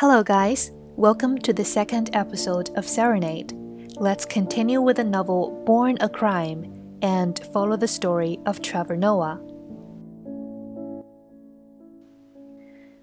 Hello, 0.00 0.22
guys. 0.22 0.70
Welcome 0.96 1.36
to 1.40 1.52
the 1.52 1.62
second 1.62 2.08
episode 2.14 2.70
of 2.74 2.88
Serenade. 2.88 3.52
Let's 3.96 4.24
continue 4.24 4.80
with 4.80 4.96
the 4.96 5.04
novel 5.04 5.62
Born 5.66 5.98
a 6.00 6.08
Crime 6.08 6.72
and 7.02 7.38
follow 7.52 7.76
the 7.76 7.86
story 7.86 8.38
of 8.46 8.62
Trevor 8.62 8.96
Noah. 8.96 9.38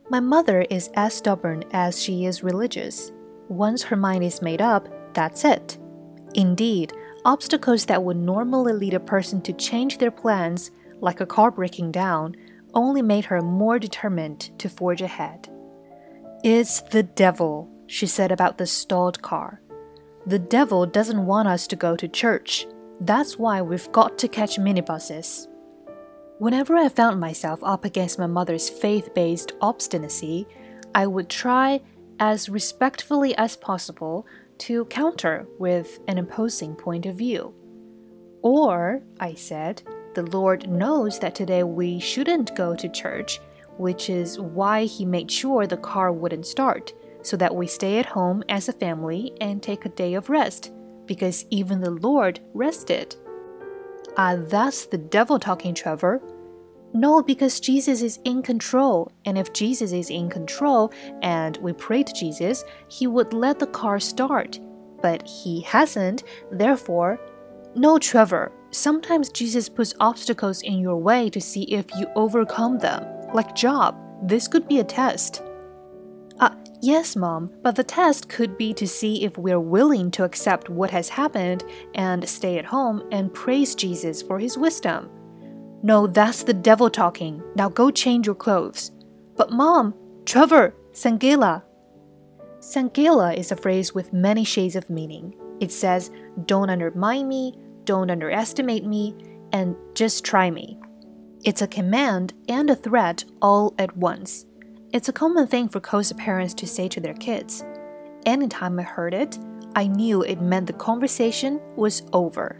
My 0.10 0.20
mother 0.20 0.66
is 0.72 0.90
as 0.96 1.14
stubborn 1.14 1.66
as 1.72 2.02
she 2.02 2.26
is 2.26 2.42
religious. 2.42 3.12
Once 3.48 3.84
her 3.84 3.96
mind 3.96 4.24
is 4.24 4.42
made 4.42 4.60
up, 4.60 4.90
that's 5.14 5.46
it. 5.46 5.78
Indeed, 6.34 6.94
obstacles 7.26 7.86
that 7.86 8.02
would 8.02 8.18
normally 8.18 8.74
lead 8.74 8.96
a 8.96 9.00
person 9.00 9.40
to 9.44 9.54
change 9.54 10.00
their 10.00 10.10
plans, 10.10 10.72
like 11.00 11.22
a 11.22 11.28
car 11.28 11.52
breaking 11.52 11.92
down, 11.92 12.36
only 12.74 13.04
made 13.04 13.26
her 13.26 13.44
more 13.44 13.78
determined 13.78 14.50
to 14.58 14.68
forge 14.68 15.04
ahead. 15.04 15.48
It's 16.44 16.82
the 16.82 17.04
devil, 17.04 17.68
she 17.88 18.06
said 18.06 18.32
about 18.32 18.58
the 18.58 18.68
stalled 18.68 19.22
car. 19.22 19.60
The 20.28 20.38
devil 20.38 20.86
doesn't 20.86 21.26
want 21.26 21.48
us 21.48 21.66
to 21.68 21.76
go 21.76 21.96
to 21.96 22.08
church. 22.08 22.68
That's 23.02 23.40
why 23.40 23.62
we've 23.62 23.92
got 23.92 24.18
to 24.20 24.28
catch 24.28 24.58
minibuses. 24.58 25.48
Whenever 26.38 26.76
I 26.76 26.90
found 26.90 27.20
myself 27.20 27.60
up 27.64 27.86
against 27.86 28.20
my 28.20 28.28
mother's 28.28 28.70
faith 28.70 29.14
based 29.16 29.54
obstinacy, 29.62 30.48
I 30.94 31.08
would 31.08 31.30
try, 31.30 31.82
as 32.20 32.50
respectfully 32.50 33.36
as 33.36 33.56
possible, 33.56 34.28
to 34.60 34.86
counter 34.86 35.48
with 35.58 36.00
an 36.08 36.20
imposing 36.20 36.76
point 36.76 37.08
of 37.08 37.16
view. 37.16 37.54
Or, 38.44 39.02
I 39.20 39.34
said, 39.34 39.82
the 40.14 40.24
Lord 40.24 40.70
knows 40.70 41.18
that 41.20 41.34
today 41.34 41.64
we 41.64 42.00
shouldn't 42.00 42.56
go 42.56 42.76
to 42.76 42.90
church 42.90 43.40
which 43.78 44.10
is 44.10 44.40
why 44.40 44.86
he 44.86 45.06
made 45.06 45.32
sure 45.32 45.66
the 45.68 45.78
car 45.78 46.12
wouldn't 46.12 46.46
start, 46.46 46.94
so 47.22 47.38
that 47.38 47.56
we 47.56 47.68
stay 47.68 48.00
at 48.00 48.06
home 48.06 48.44
as 48.50 48.70
a 48.70 48.74
family 48.74 49.34
and 49.42 49.62
take 49.62 49.86
a 49.86 49.90
day 49.90 50.14
of 50.14 50.30
rest, 50.30 50.72
because 51.06 51.46
even 51.50 51.82
the 51.82 51.92
Lord 51.92 52.40
rested. 52.54 53.16
Ah, 54.18 54.36
that's 54.38 54.86
the 54.88 54.98
devil 54.98 55.40
talking, 55.40 55.74
Trevor. 55.74 56.22
No, 56.94 57.22
because 57.22 57.60
Jesus 57.60 58.02
is 58.02 58.20
in 58.24 58.42
control, 58.42 59.12
and 59.26 59.38
if 59.38 59.54
Jesus 59.54 59.92
is 59.92 60.10
in 60.10 60.30
control 60.30 60.92
and 61.22 61.58
we 61.58 61.74
pray 61.74 62.02
to 62.02 62.14
Jesus, 62.14 62.64
he 62.88 63.08
would 63.08 63.34
let 63.34 63.60
the 63.60 63.68
car 63.68 64.00
start. 64.00 64.60
But 65.02 65.28
he 65.28 65.62
hasn't, 65.62 66.24
therefore, 66.52 67.20
no, 67.76 68.00
Trevor. 68.00 68.52
Sometimes 68.72 69.30
Jesus 69.30 69.70
puts 69.70 69.94
obstacles 70.00 70.62
in 70.62 70.80
your 70.80 70.98
way 70.98 71.30
to 71.30 71.40
see 71.40 71.64
if 71.64 71.86
you 71.96 72.08
overcome 72.16 72.80
them 72.80 73.06
like 73.34 73.56
Job. 73.56 73.96
This 74.24 74.48
could 74.48 74.68
be 74.68 74.80
a 74.80 74.84
test. 74.84 75.44
Uh, 76.40 76.56
yes, 76.82 77.16
mom, 77.16 77.52
but 77.64 77.76
the 77.76 77.84
test 77.84 78.30
could 78.30 78.58
be 78.58 78.74
to 78.74 78.88
see 78.88 79.24
if 79.24 79.38
we're 79.38 79.60
willing 79.60 80.12
to 80.12 80.24
accept 80.24 80.70
what 80.70 80.92
has 80.92 81.10
happened 81.10 81.64
and 81.96 82.28
stay 82.28 82.58
at 82.58 82.66
home 82.66 83.08
and 83.12 83.34
praise 83.34 83.76
Jesus 83.76 84.22
for 84.22 84.40
his 84.40 84.58
wisdom. 84.58 85.10
No, 85.84 86.08
that's 86.08 86.44
the 86.44 86.54
devil 86.54 86.90
talking. 86.90 87.42
Now 87.56 87.70
go 87.70 87.92
change 87.92 88.26
your 88.26 88.36
clothes. 88.36 88.92
But 89.36 89.52
mom, 89.52 89.94
Trevor, 90.26 90.76
Sangela. 90.92 91.64
Sangela 92.60 93.36
is 93.38 93.52
a 93.52 93.56
phrase 93.56 93.94
with 93.94 94.14
many 94.14 94.44
shades 94.44 94.76
of 94.76 94.90
meaning. 94.90 95.36
It 95.60 95.72
says, 95.72 96.12
don't 96.46 96.70
undermine 96.70 97.28
me, 97.28 97.54
don't 97.86 98.12
underestimate 98.12 98.86
me, 98.86 99.16
and 99.54 99.76
just 99.96 100.24
try 100.26 100.52
me. 100.52 100.80
It's 101.44 101.62
a 101.62 101.68
command 101.68 102.34
and 102.50 102.70
a 102.70 102.76
threat 102.76 103.24
all 103.42 103.74
at 103.78 103.96
once. 103.96 104.46
It's 104.92 105.08
a 105.08 105.14
common 105.14 105.48
thing 105.48 105.70
for 105.70 105.80
Xhosa 105.80 106.18
parents 106.18 106.54
to 106.56 106.68
say 106.68 106.88
to 106.90 107.00
their 107.00 107.14
kids. 107.14 107.64
Anytime 108.26 108.80
I 108.80 108.84
heard 108.84 109.14
it, 109.14 109.38
I 109.76 109.88
knew 109.88 110.24
it 110.24 110.42
meant 110.42 110.66
the 110.68 110.74
conversation 110.74 111.62
was 111.76 112.02
over. 112.12 112.60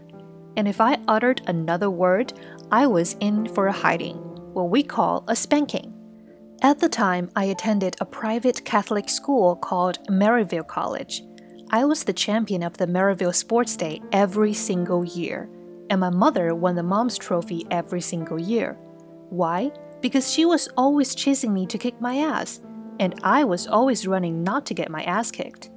And 0.56 0.68
if 0.68 0.80
I 0.80 0.98
uttered 1.08 1.42
another 1.46 1.90
word, 1.90 2.32
I 2.70 2.86
was 2.86 3.16
in 3.20 3.48
for 3.48 3.66
a 3.66 3.72
hiding, 3.72 4.16
what 4.54 4.70
we 4.70 4.84
call 4.84 5.24
a 5.26 5.34
spanking. 5.34 5.92
At 6.62 6.78
the 6.78 6.88
time, 6.88 7.30
I 7.34 7.46
attended 7.46 7.96
a 8.00 8.06
private 8.06 8.64
Catholic 8.64 9.08
school 9.08 9.56
called 9.56 9.98
Maryvale 10.08 10.64
College. 10.64 11.22
I 11.70 11.84
was 11.84 12.04
the 12.04 12.12
champion 12.12 12.62
of 12.62 12.76
the 12.76 12.86
Maryvale 12.86 13.32
Sports 13.32 13.76
Day 13.76 14.00
every 14.12 14.54
single 14.54 15.04
year 15.04 15.50
and 15.90 16.00
my 16.00 16.10
mother 16.10 16.54
won 16.54 16.74
the 16.74 16.82
mom's 16.82 17.18
trophy 17.18 17.66
every 17.70 18.00
single 18.00 18.40
year. 18.40 18.76
Why? 19.30 19.70
Because 20.00 20.32
she 20.32 20.44
was 20.44 20.68
always 20.76 21.14
chasing 21.14 21.52
me 21.52 21.66
to 21.66 21.78
kick 21.78 22.00
my 22.00 22.18
ass, 22.18 22.60
and 23.00 23.14
I 23.22 23.44
was 23.44 23.66
always 23.66 24.06
running 24.06 24.42
not 24.42 24.66
to 24.66 24.74
get 24.74 24.90
my 24.90 25.02
ass 25.04 25.30
kicked. 25.30 25.70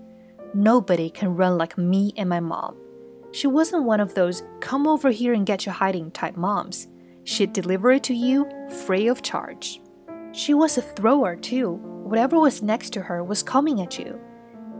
Nobody 0.54 1.10
can 1.10 1.36
run 1.36 1.58
like 1.58 1.78
me 1.78 2.14
and 2.18 2.28
my 2.30 2.40
mom. 2.40 2.76
She 3.32 3.48
wasn't 3.48 3.86
one 3.86 4.00
of 4.00 4.14
those 4.14 4.44
come 4.60 4.88
over 4.88 5.10
here 5.10 5.34
and 5.34 5.46
get 5.46 5.66
your 5.66 5.74
hiding 5.74 6.12
type 6.12 6.36
moms. 6.36 6.88
She'd 7.24 7.54
deliver 7.54 7.92
it 7.92 8.04
to 8.04 8.14
you 8.14 8.50
free 8.86 9.08
of 9.08 9.22
charge. 9.22 9.82
She 10.34 10.54
was 10.54 10.78
a 10.78 10.82
thrower 10.82 11.36
too. 11.36 11.74
Whatever 12.04 12.40
was 12.40 12.62
next 12.62 12.92
to 12.94 13.02
her 13.02 13.24
was 13.24 13.44
coming 13.44 13.82
at 13.82 13.98
you. 13.98 14.20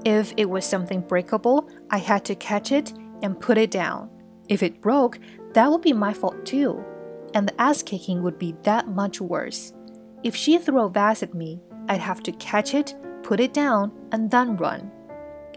If 0.04 0.34
it 0.36 0.50
was 0.50 0.66
something 0.66 1.02
breakable, 1.02 1.70
I 1.90 2.00
had 2.00 2.26
to 2.26 2.36
catch 2.36 2.72
it 2.72 2.92
and 3.22 3.40
put 3.40 3.58
it 3.58 3.72
down. 3.72 4.10
If 4.52 4.62
it 4.62 4.82
broke, 4.82 5.18
that 5.54 5.72
would 5.72 5.82
be 5.82 5.94
my 5.94 6.14
fault 6.14 6.46
too, 6.46 6.84
and 7.34 7.48
the 7.48 7.62
ass 7.62 7.82
kicking 7.82 8.22
would 8.22 8.38
be 8.38 8.54
that 8.64 8.90
much 8.90 9.22
worse. 9.22 9.72
If 10.24 10.36
she 10.36 10.58
threw 10.58 10.82
a 10.82 10.90
vase 10.90 11.24
at 11.24 11.34
me, 11.34 11.62
I'd 11.88 12.02
have 12.02 12.22
to 12.24 12.34
catch 12.34 12.74
it, 12.74 12.94
put 13.24 13.40
it 13.40 13.54
down, 13.54 13.94
and 14.12 14.30
then 14.30 14.58
run. 14.58 14.92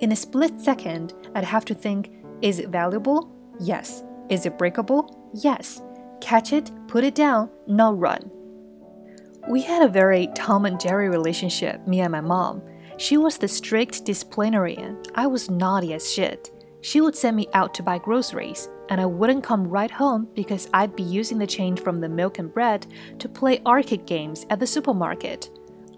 In 0.00 0.12
a 0.12 0.16
split 0.16 0.60
second, 0.60 1.12
I'd 1.34 1.43
have 1.43 1.65
to 1.65 1.75
think 1.75 2.12
is 2.41 2.60
it 2.60 2.69
valuable? 2.69 3.32
Yes. 3.59 4.05
Is 4.28 4.47
it 4.47 4.59
breakable? 4.59 5.28
Yes. 5.34 5.82
Catch 6.21 6.53
it, 6.53 6.71
put 6.87 7.03
it 7.03 7.16
down, 7.16 7.50
now 7.66 7.93
run. 7.93 8.31
We 9.50 9.61
had 9.62 9.82
a 9.82 9.88
very 9.88 10.28
Tom 10.37 10.66
and 10.66 10.78
Jerry 10.78 11.09
relationship, 11.09 11.84
me 11.88 12.00
and 12.00 12.12
my 12.12 12.21
mom. 12.21 12.62
She 12.99 13.16
was 13.16 13.38
the 13.38 13.49
strict 13.49 14.05
disciplinarian. 14.05 15.03
I 15.16 15.26
was 15.26 15.50
naughty 15.50 15.94
as 15.94 16.12
shit. 16.12 16.53
She 16.81 17.00
would 17.00 17.16
send 17.16 17.37
me 17.37 17.49
out 17.55 17.75
to 17.75 17.82
buy 17.82 17.99
groceries 17.99 18.69
and 18.89 19.00
I 19.00 19.06
wouldn't 19.06 19.45
come 19.45 19.67
right 19.67 19.91
home 19.91 20.28
because 20.34 20.69
I'd 20.75 20.97
be 20.97 21.03
using 21.03 21.39
the 21.39 21.47
change 21.47 21.81
from 21.81 22.00
the 22.00 22.09
milk 22.09 22.39
and 22.39 22.53
bread 22.53 22.87
to 23.19 23.28
play 23.28 23.61
arcade 23.67 24.06
games 24.06 24.47
at 24.50 24.61
the 24.61 24.67
supermarket. 24.67 25.50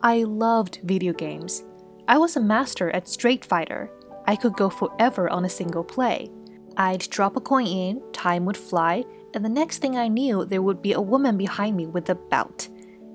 I 0.03 0.23
loved 0.23 0.81
video 0.85 1.13
games. 1.13 1.65
I 2.09 2.19
was 2.19 2.37
a 2.37 2.41
master 2.41 2.91
at 2.91 3.09
Street 3.09 3.45
Fighter. 3.45 3.91
I 4.27 4.37
could 4.37 4.55
go 4.55 4.71
forever 4.71 5.29
on 5.29 5.45
a 5.45 5.49
single 5.49 5.85
play. 5.85 6.31
I'd 6.77 7.09
drop 7.11 7.37
a 7.37 7.41
coin 7.41 7.67
in, 7.67 8.03
time 8.13 8.45
would 8.45 8.57
fly, 8.57 9.05
and 9.35 9.45
the 9.45 9.49
next 9.49 9.79
thing 9.79 9.97
I 9.97 10.09
knew, 10.09 10.45
there 10.45 10.63
would 10.63 10.83
be 10.83 10.93
a 10.93 11.01
woman 11.01 11.37
behind 11.37 11.77
me 11.77 11.87
with 11.87 12.11
a 12.11 12.15
belt. 12.15 12.69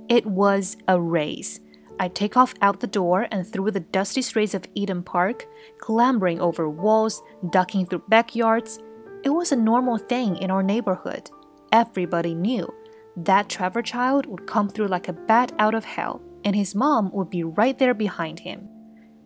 It 0.10 0.26
was 0.26 0.78
a 0.88 1.00
race. 1.00 1.60
I'd 2.00 2.16
take 2.16 2.36
off 2.36 2.54
out 2.62 2.80
the 2.80 2.88
door 2.88 3.28
and 3.32 3.48
through 3.48 3.72
the 3.72 3.80
dusty 3.80 4.22
streets 4.22 4.54
of 4.54 4.66
Eden 4.74 5.04
Park, 5.04 5.46
clambering 5.78 6.42
over 6.42 6.68
walls, 6.68 7.22
ducking 7.52 7.86
through 7.86 8.04
backyards, 8.10 8.80
it 9.24 9.30
was 9.30 9.52
a 9.52 9.56
normal 9.56 9.98
thing 9.98 10.38
in 10.38 10.52
our 10.52 10.64
neighborhood. 10.64 11.30
Everybody 11.72 12.34
knew 12.36 12.72
that 13.18 13.50
Trevor 13.50 13.82
child 13.82 14.26
would 14.26 14.48
come 14.48 14.70
through 14.70 14.88
like 14.88 15.08
a 15.08 15.14
bat 15.14 15.52
out 15.60 15.76
of 15.76 15.86
hell, 15.86 16.22
and 16.44 16.56
his 16.56 16.76
mom 16.76 17.12
would 17.12 17.30
be 17.30 17.44
right 17.44 17.78
there 17.78 17.94
behind 17.94 18.40
him. 18.40 18.68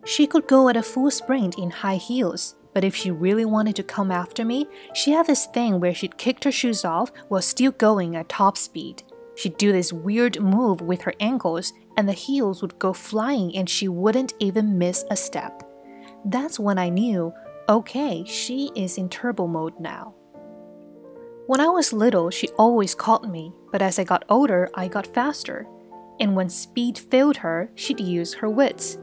She 0.04 0.26
could 0.26 0.46
go 0.46 0.68
at 0.68 0.76
a 0.76 0.82
full 0.82 1.10
sprint 1.10 1.58
in 1.58 1.70
high 1.70 1.96
heels, 1.96 2.54
but 2.74 2.84
if 2.84 2.94
she 2.94 3.10
really 3.10 3.44
wanted 3.44 3.74
to 3.76 3.82
come 3.82 4.10
after 4.10 4.44
me, 4.44 4.66
she 4.94 5.12
had 5.12 5.26
this 5.26 5.46
thing 5.46 5.80
where 5.80 5.94
she'd 5.94 6.18
kick 6.18 6.44
her 6.44 6.52
shoes 6.52 6.84
off 6.84 7.10
while 7.28 7.42
still 7.42 7.72
going 7.72 8.16
at 8.16 8.28
top 8.28 8.56
speed. 8.56 9.02
She'd 9.34 9.56
do 9.56 9.72
this 9.72 9.92
weird 9.92 10.40
move 10.40 10.80
with 10.80 11.02
her 11.02 11.14
ankles, 11.20 11.72
and 11.96 12.08
the 12.08 12.12
heels 12.12 12.62
would 12.62 12.78
go 12.78 12.92
flying, 12.92 13.56
and 13.56 13.68
she 13.68 13.88
wouldn't 13.88 14.34
even 14.40 14.78
miss 14.78 15.04
a 15.10 15.16
step. 15.16 15.62
That's 16.24 16.58
when 16.58 16.78
I 16.78 16.88
knew 16.88 17.32
Okay, 17.68 18.22
she 18.24 18.70
is 18.76 18.96
in 18.96 19.08
turbo 19.08 19.48
mode 19.48 19.80
now. 19.80 20.14
When 21.48 21.60
I 21.60 21.66
was 21.66 21.92
little, 21.92 22.30
she 22.30 22.48
always 22.50 22.94
caught 22.94 23.28
me, 23.28 23.52
but 23.72 23.82
as 23.82 23.98
I 23.98 24.04
got 24.04 24.24
older, 24.28 24.70
I 24.74 24.86
got 24.86 25.06
faster. 25.06 25.66
And 26.20 26.36
when 26.36 26.48
speed 26.48 26.96
failed 26.96 27.38
her, 27.38 27.68
she'd 27.74 27.98
use 27.98 28.34
her 28.34 28.48
wits. 28.48 28.98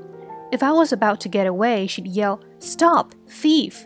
If 0.54 0.63
I 0.63 0.71
was 0.71 0.94
about 0.94 1.19
to 1.21 1.30
get 1.30 1.45
away, 1.45 1.88
she'd 1.88 2.07
yell, 2.07 2.42
Stop, 2.60 3.13
thief! 3.27 3.86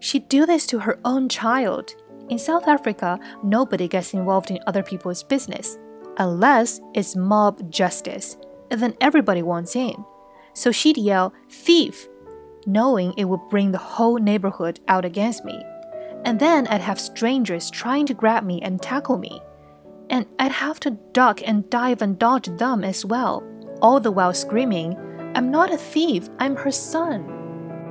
She'd 0.00 0.28
do 0.28 0.44
this 0.44 0.66
to 0.68 0.80
her 0.80 0.98
own 1.04 1.28
child. 1.28 1.94
In 2.28 2.38
South 2.38 2.66
Africa, 2.66 3.20
nobody 3.44 3.86
gets 3.86 4.12
involved 4.12 4.50
in 4.50 4.58
other 4.66 4.82
people's 4.82 5.22
business, 5.22 5.78
unless 6.18 6.80
it's 6.94 7.14
mob 7.14 7.70
justice, 7.70 8.36
and 8.72 8.82
then 8.82 8.94
everybody 9.00 9.42
wants 9.42 9.76
in. 9.76 9.94
So 10.52 10.72
she'd 10.72 10.96
yell, 10.96 11.32
Thief! 11.48 12.08
Knowing 12.66 13.14
it 13.16 13.24
would 13.24 13.48
bring 13.48 13.72
the 13.72 13.78
whole 13.78 14.18
neighborhood 14.18 14.80
out 14.88 15.04
against 15.04 15.44
me. 15.44 15.62
And 16.24 16.40
then 16.40 16.66
I'd 16.66 16.80
have 16.80 17.00
strangers 17.00 17.70
trying 17.70 18.06
to 18.06 18.14
grab 18.14 18.44
me 18.44 18.60
and 18.60 18.82
tackle 18.82 19.18
me. 19.18 19.40
And 20.10 20.26
I'd 20.38 20.52
have 20.52 20.80
to 20.80 20.90
duck 21.12 21.40
and 21.46 21.68
dive 21.70 22.02
and 22.02 22.18
dodge 22.18 22.46
them 22.58 22.84
as 22.84 23.04
well, 23.04 23.44
all 23.80 24.00
the 24.00 24.10
while 24.10 24.34
screaming, 24.34 24.96
I'm 25.34 25.50
not 25.50 25.72
a 25.72 25.76
thief, 25.76 26.28
I'm 26.38 26.56
her 26.56 26.70
son. 26.70 27.26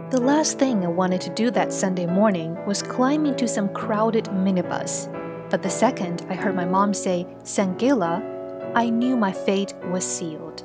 The 0.10 0.22
last 0.22 0.60
thing 0.60 0.84
I 0.84 0.88
wanted 0.88 1.22
to 1.22 1.30
do 1.30 1.52
that 1.52 1.74
Sunday 1.74 2.06
morning 2.06 2.58
was 2.66 2.82
climb 2.82 3.26
into 3.26 3.48
some 3.48 3.70
crowded 3.70 4.26
minibus. 4.26 5.12
But 5.50 5.62
the 5.62 5.70
second 5.70 6.26
I 6.30 6.36
heard 6.36 6.56
my 6.56 6.66
mom 6.66 6.94
say, 6.94 7.28
Sangila, 7.44 8.74
I 8.76 8.90
knew 8.90 9.16
my 9.16 9.32
fate 9.32 9.74
was 9.92 10.04
sealed. 10.04 10.64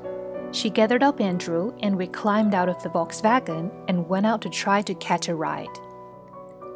She 0.52 0.68
gathered 0.68 1.02
up 1.02 1.20
Andrew 1.20 1.72
and 1.80 1.96
we 1.96 2.06
climbed 2.06 2.54
out 2.54 2.68
of 2.68 2.82
the 2.82 2.88
Volkswagen 2.88 3.70
and 3.88 4.08
went 4.08 4.26
out 4.26 4.42
to 4.42 4.48
try 4.48 4.82
to 4.82 4.94
catch 4.94 5.28
a 5.28 5.34
ride. 5.34 5.68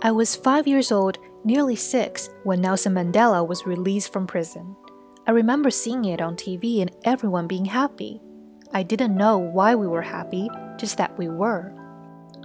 I 0.02 0.12
was 0.12 0.36
five 0.36 0.66
years 0.68 0.92
old, 0.92 1.18
nearly 1.44 1.76
six, 1.76 2.30
when 2.44 2.60
Nelson 2.60 2.94
Mandela 2.94 3.46
was 3.46 3.66
released 3.66 4.12
from 4.12 4.26
prison. 4.26 4.76
I 5.26 5.32
remember 5.32 5.70
seeing 5.70 6.04
it 6.04 6.20
on 6.20 6.36
TV 6.36 6.82
and 6.82 6.90
everyone 7.04 7.46
being 7.46 7.64
happy. 7.64 8.20
I 8.72 8.82
didn't 8.82 9.16
know 9.16 9.38
why 9.38 9.74
we 9.74 9.86
were 9.86 10.02
happy, 10.02 10.48
just 10.76 10.98
that 10.98 11.16
we 11.18 11.28
were. 11.28 11.74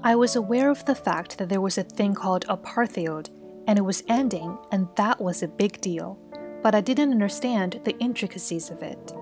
I 0.04 0.16
was 0.16 0.36
aware 0.36 0.70
of 0.70 0.86
the 0.86 0.96
fact 0.96 1.38
that 1.38 1.50
there 1.50 1.62
was 1.62 1.78
a 1.78 1.84
thing 1.84 2.14
called 2.14 2.46
apartheid 2.48 3.30
and 3.68 3.78
it 3.78 3.84
was 3.84 4.04
ending, 4.08 4.58
and 4.72 4.88
that 4.96 5.22
was 5.22 5.44
a 5.44 5.48
big 5.48 5.80
deal, 5.82 6.18
but 6.64 6.74
I 6.74 6.82
didn't 6.82 7.12
understand 7.12 7.82
the 7.84 7.98
intricacies 8.00 8.72
of 8.72 8.82
it. 8.82 9.14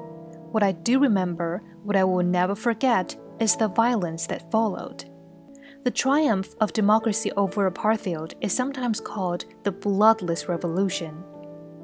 What 0.52 0.64
I 0.64 0.72
do 0.72 1.00
remember, 1.00 1.62
what 1.84 1.96
I 1.96 2.04
will 2.04 2.24
never 2.24 2.56
forget, 2.56 3.16
is 3.40 3.56
the 3.56 3.68
violence 3.68 4.28
that 4.28 4.52
followed. 4.52 5.06
The 5.84 5.92
triumph 5.92 6.54
of 6.60 6.74
democracy 6.74 7.32
over 7.34 7.70
apartheid 7.70 8.34
is 8.42 8.54
sometimes 8.54 9.00
called 9.00 9.46
the 9.64 9.72
Bloodless 9.72 10.50
Revolution. 10.50 11.24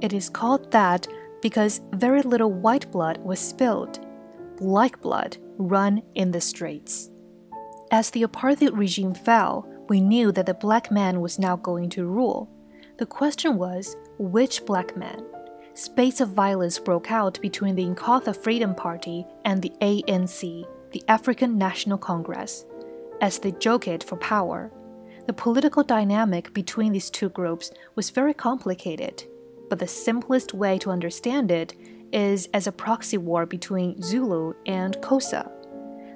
It 0.01 0.13
is 0.13 0.29
called 0.29 0.71
that 0.71 1.07
because 1.41 1.81
very 1.93 2.21
little 2.21 2.51
white 2.51 2.91
blood 2.91 3.17
was 3.19 3.39
spilled. 3.39 4.05
Black 4.57 4.99
blood 5.01 5.37
run 5.57 6.01
in 6.15 6.31
the 6.31 6.41
streets. 6.41 7.09
As 7.91 8.09
the 8.09 8.23
apartheid 8.23 8.75
regime 8.77 9.13
fell, 9.13 9.67
we 9.87 10.01
knew 10.01 10.31
that 10.31 10.45
the 10.45 10.53
black 10.53 10.89
man 10.91 11.21
was 11.21 11.37
now 11.37 11.55
going 11.55 11.89
to 11.91 12.05
rule. 12.05 12.49
The 12.97 13.05
question 13.05 13.57
was 13.57 13.95
which 14.17 14.65
black 14.65 14.97
man? 14.97 15.25
Spates 15.75 16.21
of 16.21 16.29
violence 16.29 16.77
broke 16.77 17.11
out 17.11 17.41
between 17.41 17.73
the 17.73 17.83
Inkatha 17.83 18.35
Freedom 18.37 18.75
Party 18.75 19.25
and 19.43 19.59
the 19.59 19.71
ANC, 19.81 20.67
the 20.91 21.03
African 21.07 21.57
National 21.57 21.97
Congress, 21.97 22.63
as 23.21 23.39
they 23.39 23.53
joked 23.53 24.03
for 24.03 24.15
power. 24.17 24.71
The 25.25 25.33
political 25.33 25.81
dynamic 25.81 26.53
between 26.53 26.93
these 26.93 27.09
two 27.09 27.29
groups 27.29 27.71
was 27.95 28.11
very 28.11 28.35
complicated, 28.35 29.23
but 29.67 29.79
the 29.79 29.87
simplest 29.87 30.53
way 30.53 30.77
to 30.77 30.91
understand 30.91 31.49
it 31.49 31.73
is 32.11 32.47
as 32.53 32.67
a 32.67 32.71
proxy 32.71 33.17
war 33.17 33.47
between 33.47 33.99
Zulu 33.99 34.53
and 34.67 34.95
Xhosa. 34.97 35.49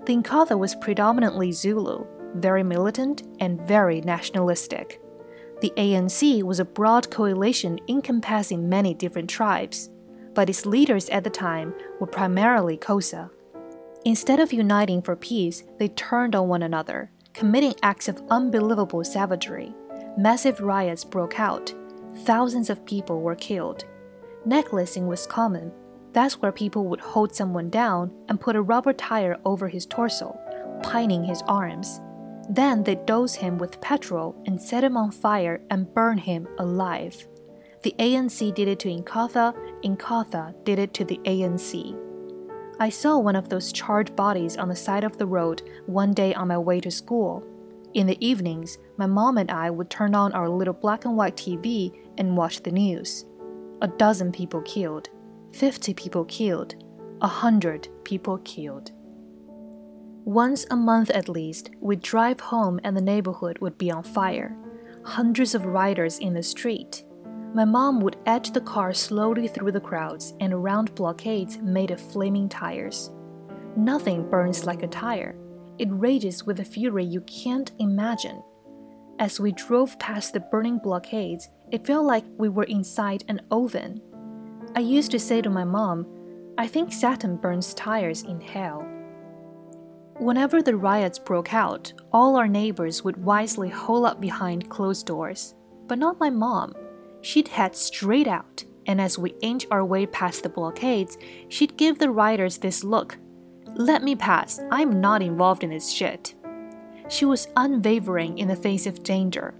The 0.06 0.16
Inkatha 0.16 0.56
was 0.60 0.76
predominantly 0.76 1.52
Zulu, 1.52 2.06
very 2.36 2.62
militant 2.62 3.24
and 3.40 3.60
very 3.62 4.02
nationalistic. 4.02 5.02
The 5.60 5.74
ANC 5.76 6.44
was 6.44 6.60
a 6.60 6.66
broad 6.66 7.10
coalition 7.10 7.80
encompassing 7.88 8.70
many 8.70 8.94
different 8.94 9.30
tribes, 9.30 9.90
but 10.36 10.50
its 10.50 10.68
leaders 10.68 11.10
at 11.10 11.24
the 11.24 11.32
time 11.32 11.74
were 12.00 12.06
primarily 12.06 12.78
Xhosa. 12.78 13.32
Instead 14.06 14.40
of 14.40 14.54
uniting 14.54 15.02
for 15.02 15.16
peace, 15.16 15.64
they 15.80 15.88
turned 15.88 16.36
on 16.36 16.48
one 16.48 16.62
another, 16.62 17.10
committing 17.34 17.74
acts 17.82 18.08
of 18.08 18.22
unbelievable 18.30 19.04
savagery. 19.04 19.74
Massive 20.16 20.60
riots 20.60 21.04
broke 21.04 21.40
out. 21.40 21.74
Thousands 22.18 22.70
of 22.70 22.86
people 22.86 23.22
were 23.22 23.36
killed. 23.36 23.84
Necklacing 24.46 25.08
was 25.08 25.26
common. 25.26 25.72
That's 26.14 26.40
where 26.40 26.52
people 26.52 26.86
would 26.86 27.02
hold 27.02 27.36
someone 27.36 27.70
down 27.72 28.12
and 28.30 28.40
put 28.40 28.56
a 28.56 28.62
rubber 28.62 28.94
tire 28.94 29.38
over 29.44 29.68
his 29.68 29.88
torso, 29.88 30.40
pining 30.84 31.24
his 31.24 31.42
arms. 31.48 32.00
Then 32.50 32.84
they 32.84 32.96
dose 32.96 33.36
him 33.36 33.58
with 33.58 33.82
petrol 33.82 34.36
and 34.46 34.62
set 34.62 34.84
him 34.84 34.96
on 34.96 35.12
fire 35.12 35.62
and 35.70 35.94
burn 35.94 36.18
him 36.18 36.48
alive. 36.60 37.28
The 37.84 37.96
ANC 38.00 38.54
did 38.56 38.68
it 38.68 38.80
to 38.80 38.90
Inkatha, 38.90 39.54
Inkatha 39.84 40.54
did 40.64 40.80
it 40.80 40.94
to 40.96 41.06
the 41.06 41.20
ANC. 41.26 41.96
I 42.80 42.90
saw 42.90 43.18
one 43.18 43.36
of 43.36 43.50
those 43.50 43.72
charred 43.72 44.16
bodies 44.16 44.56
on 44.56 44.70
the 44.70 44.76
side 44.76 45.04
of 45.04 45.18
the 45.18 45.26
road 45.26 45.64
one 45.88 46.14
day 46.14 46.34
on 46.34 46.48
my 46.48 46.58
way 46.58 46.80
to 46.82 46.92
school. 46.92 47.44
In 47.94 48.08
the 48.08 48.26
evenings, 48.26 48.78
my 48.98 49.06
mom 49.06 49.38
and 49.38 49.50
I 49.50 49.70
would 49.70 49.90
turn 49.90 50.16
on 50.16 50.34
our 50.34 50.50
little 50.50 50.74
black 50.74 51.06
and 51.06 51.18
white 51.18 51.36
TV 51.36 51.92
and 52.18 52.38
watch 52.38 52.62
the 52.62 52.72
news. 52.72 53.26
A 53.82 53.88
dozen 53.88 54.32
people 54.32 54.62
killed, 54.62 55.10
50 55.54 55.94
people 55.94 56.26
killed, 56.26 56.76
a 57.22 57.28
hundred 57.28 57.88
people 58.04 58.38
killed. 58.40 58.92
Once 60.28 60.66
a 60.72 60.76
month 60.76 61.10
at 61.12 61.30
least, 61.30 61.70
we'd 61.80 62.02
drive 62.02 62.38
home 62.38 62.82
and 62.84 62.98
the 62.98 63.02
neighborhood 63.02 63.58
would 63.60 63.78
be 63.78 63.90
on 63.90 64.04
fire. 64.04 64.54
Hundreds 65.06 65.56
of 65.56 65.66
riders 65.66 66.20
in 66.20 66.34
the 66.34 66.44
street. 66.44 67.06
My 67.54 67.64
mom 67.64 68.02
would 68.02 68.18
edge 68.26 68.52
the 68.52 68.60
car 68.60 68.94
slowly 68.94 69.48
through 69.48 69.72
the 69.72 69.80
crowds 69.80 70.34
and 70.42 70.52
around 70.52 70.94
blockades 70.96 71.60
made 71.60 71.92
of 71.92 72.02
flaming 72.02 72.50
tires. 72.50 73.10
Nothing 73.78 74.30
burns 74.30 74.66
like 74.66 74.84
a 74.84 74.88
tire. 74.88 75.34
It 75.80 75.88
rages 75.92 76.46
with 76.46 76.60
a 76.60 76.66
fury 76.66 77.06
you 77.06 77.22
can't 77.22 77.72
imagine. 77.80 78.44
As 79.20 79.40
we 79.40 79.54
drove 79.54 79.98
past 79.98 80.34
the 80.34 80.42
burning 80.42 80.80
blockades, 80.80 81.48
it 81.72 81.88
felt 81.88 82.06
like 82.06 82.26
we 82.38 82.50
were 82.50 82.66
inside 82.66 83.24
an 83.30 83.40
oven. 83.50 84.02
I 84.76 84.82
used 84.82 85.12
to 85.12 85.20
say 85.20 85.42
to 85.42 85.50
my 85.50 85.64
mom, 85.64 86.06
I 86.58 86.68
think 86.68 86.92
Satan 86.92 87.38
burns 87.38 87.74
tires 87.74 88.24
in 88.24 88.42
hell. 88.42 88.86
Whenever 90.20 90.64
the 90.64 90.76
riots 90.76 91.20
broke 91.20 91.54
out, 91.54 91.94
all 92.12 92.36
our 92.36 92.48
neighbors 92.48 93.04
would 93.04 93.24
wisely 93.24 93.70
hole 93.70 94.04
up 94.04 94.20
behind 94.20 94.68
closed 94.68 95.06
doors. 95.06 95.54
But 95.86 96.00
not 96.00 96.20
my 96.20 96.32
mom. 96.32 96.74
She'd 97.22 97.50
head 97.50 97.76
straight 97.76 98.28
out, 98.28 98.64
and 98.88 99.00
as 99.00 99.20
we 99.20 99.36
inch 99.42 99.68
our 99.70 99.86
way 99.86 100.08
past 100.08 100.42
the 100.42 100.50
blockades, 100.50 101.20
she'd 101.50 101.78
give 101.78 102.00
the 102.00 102.10
rioters 102.10 102.58
this 102.58 102.84
look 102.84 103.18
Let 103.76 104.02
me 104.02 104.16
pass, 104.16 104.60
I'm 104.72 105.00
not 105.00 105.22
involved 105.22 105.64
in 105.64 105.70
this 105.70 105.92
shit. 105.92 106.34
She 107.10 107.26
was 107.26 107.48
unwavering 107.56 108.40
in 108.40 108.48
the 108.48 108.56
face 108.56 108.88
of 108.88 109.04
danger. 109.04 109.54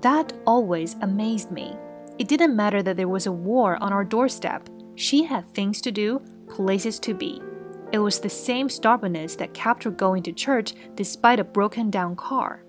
That 0.00 0.32
always 0.44 0.96
amazed 1.02 1.52
me. 1.52 1.76
It 2.18 2.26
didn't 2.26 2.56
matter 2.56 2.82
that 2.82 2.96
there 2.96 3.06
was 3.06 3.26
a 3.26 3.32
war 3.32 3.78
on 3.80 3.92
our 3.92 4.04
doorstep, 4.04 4.68
she 4.96 5.22
had 5.22 5.46
things 5.54 5.80
to 5.82 5.92
do, 5.92 6.20
places 6.48 6.98
to 7.00 7.14
be. 7.14 7.40
It 7.92 7.98
was 7.98 8.20
the 8.20 8.30
same 8.30 8.68
stubbornness 8.68 9.34
that 9.36 9.54
kept 9.54 9.82
her 9.84 9.90
going 9.90 10.22
to 10.24 10.32
church 10.32 10.74
despite 10.94 11.40
a 11.40 11.44
broken 11.44 11.90
down 11.90 12.14
car. 12.14 12.64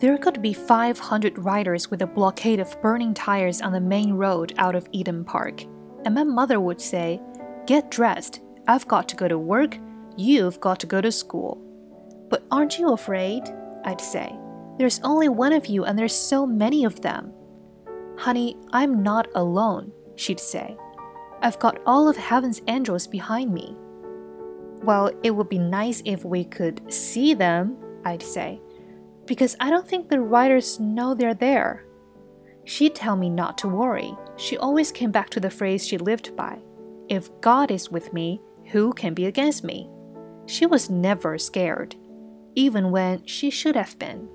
There 0.00 0.18
could 0.18 0.42
be 0.42 0.52
500 0.52 1.38
riders 1.38 1.90
with 1.90 2.02
a 2.02 2.06
blockade 2.06 2.58
of 2.58 2.80
burning 2.82 3.14
tires 3.14 3.62
on 3.62 3.72
the 3.72 3.80
main 3.80 4.14
road 4.14 4.52
out 4.58 4.74
of 4.74 4.88
Eden 4.90 5.24
Park, 5.24 5.62
and 6.04 6.14
my 6.14 6.24
mother 6.24 6.58
would 6.60 6.80
say, 6.80 7.20
Get 7.66 7.90
dressed, 7.90 8.40
I've 8.66 8.88
got 8.88 9.08
to 9.10 9.16
go 9.16 9.28
to 9.28 9.38
work, 9.38 9.78
you've 10.16 10.60
got 10.60 10.80
to 10.80 10.86
go 10.86 11.00
to 11.00 11.12
school. 11.12 11.60
But 12.28 12.44
aren't 12.50 12.78
you 12.78 12.92
afraid? 12.92 13.44
I'd 13.84 14.00
say. 14.00 14.36
There's 14.78 15.00
only 15.04 15.28
one 15.28 15.52
of 15.52 15.66
you, 15.66 15.84
and 15.84 15.96
there's 15.96 16.14
so 16.14 16.44
many 16.44 16.84
of 16.84 17.00
them. 17.00 17.32
Honey, 18.18 18.56
I'm 18.72 19.02
not 19.02 19.28
alone, 19.36 19.92
she'd 20.16 20.40
say. 20.40 20.76
I've 21.40 21.58
got 21.60 21.80
all 21.86 22.08
of 22.08 22.16
heaven's 22.16 22.60
angels 22.66 23.06
behind 23.06 23.52
me. 23.52 23.76
Well, 24.84 25.10
it 25.22 25.30
would 25.30 25.48
be 25.48 25.58
nice 25.58 26.02
if 26.04 26.26
we 26.26 26.44
could 26.44 26.92
see 26.92 27.32
them, 27.32 27.74
I'd 28.04 28.22
say, 28.22 28.60
because 29.24 29.56
I 29.58 29.70
don't 29.70 29.88
think 29.88 30.10
the 30.10 30.20
writers 30.20 30.78
know 30.78 31.14
they're 31.14 31.32
there. 31.32 31.86
She'd 32.64 32.94
tell 32.94 33.16
me 33.16 33.30
not 33.30 33.56
to 33.58 33.68
worry. 33.68 34.14
She 34.36 34.58
always 34.58 34.92
came 34.92 35.10
back 35.10 35.30
to 35.30 35.40
the 35.40 35.48
phrase 35.48 35.86
she 35.86 35.96
lived 35.96 36.36
by 36.36 36.58
If 37.08 37.30
God 37.40 37.70
is 37.70 37.90
with 37.90 38.12
me, 38.12 38.42
who 38.72 38.92
can 38.92 39.14
be 39.14 39.24
against 39.24 39.64
me? 39.64 39.88
She 40.46 40.66
was 40.66 40.90
never 40.90 41.38
scared, 41.38 41.96
even 42.54 42.90
when 42.90 43.24
she 43.24 43.48
should 43.48 43.76
have 43.76 43.98
been. 43.98 44.28